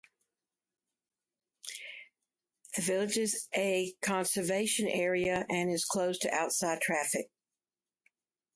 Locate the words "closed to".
5.85-6.33